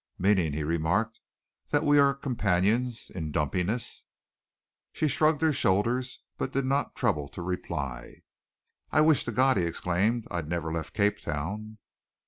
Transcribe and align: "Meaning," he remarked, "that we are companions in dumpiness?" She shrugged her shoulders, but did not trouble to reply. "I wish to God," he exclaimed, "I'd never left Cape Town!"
"Meaning," 0.17 0.53
he 0.53 0.63
remarked, 0.63 1.19
"that 1.69 1.83
we 1.85 1.99
are 1.99 2.15
companions 2.15 3.11
in 3.13 3.31
dumpiness?" 3.31 4.05
She 4.91 5.07
shrugged 5.07 5.41
her 5.43 5.53
shoulders, 5.53 6.23
but 6.39 6.53
did 6.53 6.65
not 6.65 6.95
trouble 6.95 7.27
to 7.27 7.41
reply. 7.43 8.23
"I 8.91 9.01
wish 9.01 9.23
to 9.25 9.31
God," 9.31 9.57
he 9.57 9.63
exclaimed, 9.65 10.25
"I'd 10.31 10.49
never 10.49 10.73
left 10.73 10.95
Cape 10.95 11.19
Town!" 11.19 11.77